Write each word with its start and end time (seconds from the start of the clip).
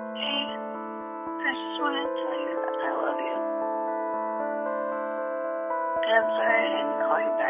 I 0.00 1.52
just 1.52 1.76
want 1.82 1.96
to 1.98 2.04
tell 2.20 2.36
you 2.40 2.52
that 2.56 2.76
I 2.84 2.90
love 3.04 3.20
you. 3.20 3.36
I'm 5.90 6.26
sorry 6.36 6.60
I 6.60 6.70
didn't 6.74 7.00
call 7.06 7.20
you 7.20 7.32
back 7.38 7.49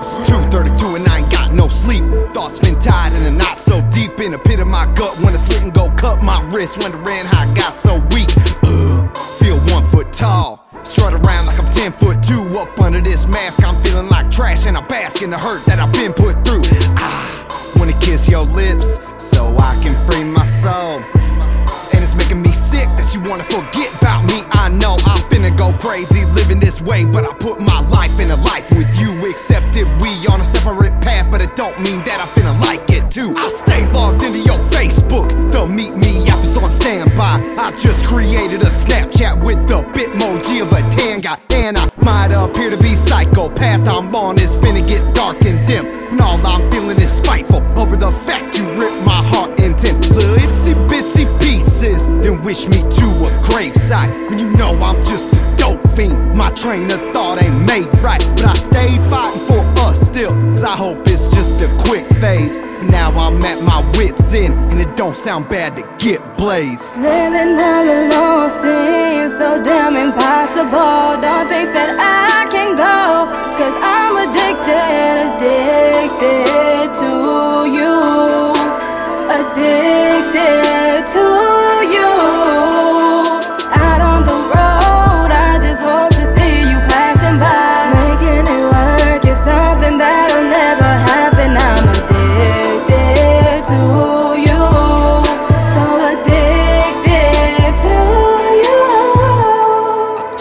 It's 0.00 0.16
2.32 0.30 0.96
and 0.96 1.06
I 1.06 1.18
ain't 1.18 1.30
got 1.30 1.52
no 1.52 1.68
sleep. 1.68 2.04
Thoughts 2.32 2.58
been 2.58 2.78
tied 2.80 3.12
in 3.12 3.22
a 3.26 3.30
knot 3.30 3.58
so 3.58 3.82
deep 3.90 4.18
In 4.18 4.32
the 4.32 4.38
pit 4.38 4.58
of 4.58 4.66
my 4.66 4.86
gut. 4.94 5.20
When 5.20 5.34
it's 5.34 5.46
lit 5.50 5.62
and 5.62 5.74
go 5.74 5.90
cut 5.90 6.22
my 6.22 6.40
wrist 6.50 6.78
Wondering 6.78 7.26
how 7.26 7.50
I 7.50 7.54
got 7.54 7.74
so 7.74 7.98
weak. 8.10 8.30
Ugh, 8.64 9.04
feel 9.36 9.58
one 9.74 9.84
foot 9.84 10.10
tall 10.10 10.64
Strut 10.84 11.12
around 11.12 11.46
like 11.46 11.58
I'm 11.58 11.68
10 11.68 11.92
foot 11.92 12.22
two. 12.22 12.40
Up 12.58 12.80
under 12.80 13.02
this 13.02 13.26
mask 13.28 13.62
I'm 13.62 13.76
feeling 13.84 14.08
like 14.08 14.30
trash 14.30 14.64
And 14.66 14.74
I 14.74 14.80
bask 14.86 15.20
in 15.20 15.28
the 15.28 15.38
hurt 15.38 15.66
that 15.66 15.78
I've 15.78 15.92
been 15.92 16.14
put 16.14 16.44
through. 16.46 16.62
Ah, 16.96 17.72
wanna 17.76 17.92
kiss 17.92 18.26
your 18.26 18.44
lips 18.44 18.98
So 19.18 19.54
I 19.58 19.78
can 19.82 19.94
free 20.08 20.24
my 20.24 20.46
soul. 20.46 21.04
And 21.92 22.02
it's 22.02 22.16
making 22.16 22.40
me 22.40 22.52
sick 22.52 22.88
that 22.96 23.12
you 23.12 23.20
wanna 23.28 23.44
forget 23.44 23.92
about 23.96 24.24
me. 24.24 24.40
I 24.52 24.59
go 25.60 25.76
crazy 25.76 26.24
living 26.32 26.58
this 26.58 26.80
way, 26.80 27.04
but 27.04 27.28
I 27.28 27.34
put 27.34 27.60
my 27.60 27.80
life 27.90 28.18
in 28.18 28.30
a 28.30 28.36
life 28.36 28.70
with 28.72 28.98
you. 28.98 29.10
Accepted 29.28 29.84
we 30.00 30.08
on 30.32 30.40
a 30.40 30.44
separate 30.44 30.96
path, 31.02 31.30
but 31.30 31.42
it 31.42 31.54
don't 31.54 31.78
mean 31.82 32.02
that 32.04 32.18
I'm 32.18 32.28
finna 32.32 32.58
like 32.62 32.88
it 32.88 33.10
too. 33.10 33.34
I 33.36 33.48
stay 33.48 33.84
logged 33.92 34.22
into 34.22 34.38
your 34.38 34.56
Facebook. 34.72 35.28
The 35.52 35.66
meet 35.66 35.94
me 35.98 36.26
app 36.30 36.42
is 36.42 36.56
on 36.56 36.70
standby. 36.72 37.36
I 37.58 37.72
just 37.72 38.06
created 38.06 38.62
a 38.62 38.72
Snapchat 38.82 39.44
with 39.44 39.68
the 39.68 39.82
bitmoji 39.92 40.62
of 40.62 40.72
a 40.72 40.80
tan 40.96 41.20
guy, 41.20 41.38
and 41.50 41.76
I 41.76 41.90
might 42.00 42.32
appear 42.32 42.70
to 42.70 42.78
be 42.78 42.94
psychopath. 42.94 43.86
I'm 43.86 44.14
on 44.14 44.38
is 44.38 44.56
finna 44.56 44.86
get 44.88 45.14
dark 45.14 45.42
and 45.42 45.66
dim. 45.66 45.84
When 46.08 46.22
all 46.22 46.40
I'm 46.46 46.70
feeling 46.70 46.98
is 46.98 47.12
spiteful 47.12 47.60
over 47.78 47.96
the 47.98 48.10
fact 48.10 48.56
you 48.56 48.64
ripped 48.80 49.04
my 49.04 49.22
heart 49.32 49.60
into 49.60 49.92
little 50.16 50.36
itsy 50.36 50.74
bitsy 50.88 51.26
pieces. 51.38 52.06
Then 52.06 52.40
wish 52.40 52.66
me 52.66 52.78
to 52.78 53.06
a 53.28 53.30
gravesite 53.44 54.30
when 54.30 54.38
you 54.38 54.48
know 54.56 54.72
I'm 54.80 55.02
just. 55.04 55.39
My 56.40 56.50
train 56.52 56.90
of 56.90 57.00
thought 57.12 57.42
ain't 57.42 57.66
made 57.66 57.84
right, 58.00 58.24
but 58.34 58.46
I 58.46 58.54
stay 58.54 58.96
fighting 59.10 59.44
for 59.44 59.60
us 59.84 60.00
still. 60.00 60.30
Cause 60.52 60.64
I 60.64 60.74
hope 60.74 61.06
it's 61.06 61.28
just 61.28 61.60
a 61.60 61.68
quick 61.78 62.06
phase. 62.16 62.56
Now 62.80 63.10
I'm 63.10 63.44
at 63.44 63.62
my 63.62 63.84
wits' 63.94 64.32
end, 64.32 64.54
and 64.72 64.80
it 64.80 64.96
don't 64.96 65.14
sound 65.14 65.50
bad 65.50 65.76
to 65.76 65.82
get 65.98 66.18
blazed. 66.38 66.96
Living 66.96 67.60
all 67.60 67.84
alone 67.84 68.48
seems 68.48 69.32
so 69.38 69.62
damn 69.62 69.96
impossible. 69.96 71.20
Don't 71.20 71.46
think 71.46 71.74
that 71.76 71.92
I 72.00 72.48
can 72.50 72.74
go, 72.74 73.28
cause 73.58 73.76
I'm 73.84 73.99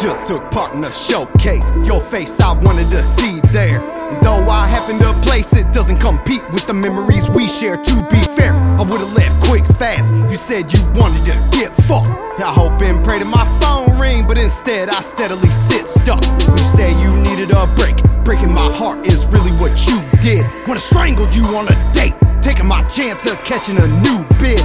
Just 0.02 0.28
took 0.28 0.50
part 0.50 0.74
in 0.74 0.84
a 0.86 0.94
showcase. 0.94 1.74
Your 1.84 2.00
face 2.00 2.40
I 2.40 2.54
wanted 2.54 2.90
to 2.92 3.04
see 3.04 3.42
there. 3.52 3.82
And 3.82 4.24
though 4.24 4.50
I 4.50 4.66
happen 4.66 4.98
to 5.00 5.12
place 5.20 5.54
it, 5.58 5.74
doesn't 5.74 5.98
compete 5.98 6.42
with 6.52 6.66
the 6.68 6.74
memories 6.74 7.30
we 7.30 7.50
share. 7.50 7.76
To 7.76 8.08
be 8.10 8.22
fair, 8.38 8.56
I 8.56 8.82
would've 8.82 9.12
left 9.12 9.44
quick 9.44 9.66
fast. 9.66 10.14
You 10.14 10.38
said 10.38 10.72
you 10.72 10.80
wanted 10.96 11.26
to 11.26 11.34
get 11.52 11.70
fucked. 11.70 12.08
I 12.40 12.54
hope 12.54 12.82
and 12.82 13.04
pray 13.04 13.20
that 13.20 13.28
my 13.28 13.46
phone 13.60 14.00
ring, 14.00 14.26
but 14.26 14.38
instead 14.38 14.88
I 14.88 15.02
steadily 15.02 15.52
sit 15.52 15.86
stuck. 15.86 16.24
You 16.48 16.58
say 16.58 16.92
you 17.02 17.14
needed 17.18 17.52
a 17.52 17.68
break. 17.76 17.98
Breaking 18.24 18.54
my 18.54 18.72
heart 18.72 19.06
is 19.06 19.26
really 19.26 19.52
what 19.52 19.86
you 19.86 20.00
did. 20.22 20.46
When 20.66 20.78
I 20.78 20.80
strangled 20.80 21.36
you 21.36 21.44
on 21.58 21.68
a 21.68 21.94
date. 21.94 22.16
Taking 22.42 22.68
my 22.68 22.84
chance 22.84 23.26
of 23.26 23.44
catching 23.44 23.78
a 23.78 23.88
new 23.88 24.24
bid. 24.40 24.64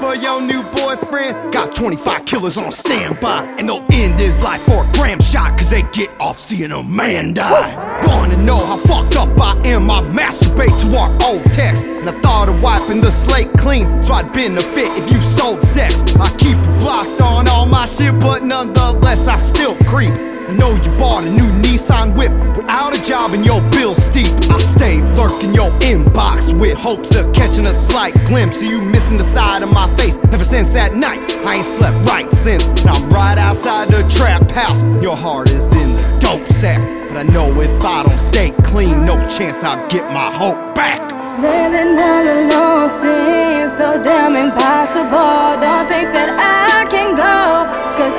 For 0.00 0.14
your 0.14 0.40
new 0.40 0.62
boyfriend, 0.62 1.52
got 1.52 1.74
25 1.74 2.24
killers 2.24 2.58
on 2.58 2.72
standby. 2.72 3.44
And 3.58 3.68
they'll 3.68 3.84
end 3.92 4.18
his 4.18 4.42
life 4.42 4.62
for 4.62 4.84
a 4.84 4.92
gram 4.92 5.20
shot, 5.20 5.58
cause 5.58 5.70
they 5.70 5.82
get 5.92 6.10
off 6.20 6.38
seeing 6.38 6.72
a 6.72 6.82
man 6.82 7.34
die. 7.34 8.00
Wanna 8.06 8.36
know 8.36 8.56
how 8.56 8.78
fucked 8.78 9.16
up 9.16 9.28
I 9.40 9.60
am? 9.66 9.90
I 9.90 10.02
masturbate 10.02 10.78
to 10.82 10.96
our 10.96 11.10
old 11.22 11.42
text. 11.52 11.84
And 11.84 12.08
I 12.08 12.20
thought 12.20 12.48
of 12.48 12.62
wiping 12.62 13.00
the 13.00 13.10
slate 13.10 13.52
clean, 13.54 13.86
so 14.02 14.14
I'd 14.14 14.32
benefit 14.32 14.88
if 14.98 15.10
you 15.10 15.20
sold 15.20 15.60
sex. 15.60 16.02
I 16.16 16.30
keep 16.36 16.56
you 16.56 16.78
blocked 16.78 17.20
on 17.20 17.48
all 17.48 17.66
my 17.66 17.84
shit, 17.86 18.14
but 18.20 18.44
nonetheless, 18.44 19.28
I 19.28 19.36
still 19.36 19.74
creep. 19.86 20.12
I 20.12 20.54
know 20.54 20.74
you 20.74 20.90
bought 20.98 21.24
a 21.24 21.30
new 21.30 21.48
Nissan 21.64 22.16
whip 22.16 22.30
without 22.56 22.94
a 22.94 23.00
job 23.00 23.32
and 23.32 23.44
your 23.44 23.60
bill 23.70 23.81
inbox 25.92 26.58
with 26.58 26.76
hopes 26.78 27.14
of 27.14 27.32
catching 27.32 27.66
a 27.66 27.74
slight 27.74 28.14
glimpse 28.26 28.62
of 28.62 28.68
you 28.68 28.80
missing 28.82 29.18
the 29.18 29.24
side 29.24 29.62
of 29.62 29.72
my 29.72 29.88
face. 29.96 30.16
Ever 30.32 30.44
since 30.44 30.72
that 30.72 30.94
night, 30.94 31.20
I 31.44 31.56
ain't 31.56 31.66
slept 31.66 32.06
right 32.06 32.26
since. 32.26 32.64
Now 32.84 32.94
I'm 32.94 33.10
right 33.10 33.38
outside 33.38 33.88
the 33.88 34.02
trap 34.08 34.50
house. 34.50 34.82
Your 35.02 35.16
heart 35.16 35.50
is 35.50 35.72
in 35.72 35.96
the 35.96 36.02
dope 36.20 36.46
sack. 36.48 36.80
But 37.08 37.18
I 37.18 37.22
know 37.24 37.60
if 37.60 37.84
I 37.84 38.02
don't 38.04 38.18
stay 38.18 38.52
clean, 38.64 39.04
no 39.04 39.16
chance 39.28 39.64
I'll 39.64 39.86
get 39.88 40.04
my 40.12 40.30
hope 40.32 40.74
back. 40.74 41.00
Living 41.40 41.98
all 41.98 42.24
alone 42.24 42.88
seems 42.88 43.72
so 43.76 44.02
damn 44.02 44.36
impossible. 44.36 45.60
Don't 45.60 45.88
think 45.88 46.08
that 46.16 46.30
I 46.40 46.88
can 46.88 47.14
go, 47.16 47.68
cause 47.96 48.16